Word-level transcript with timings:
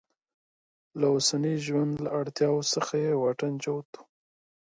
له 0.99 1.05
اوسني 1.13 1.55
ژوند 1.65 1.93
له 2.03 2.09
اړتیاوو 2.19 2.69
څخه 2.73 2.93
یې 3.03 3.11
واټن 3.21 3.53
جوت 3.63 3.89
و. 3.97 4.01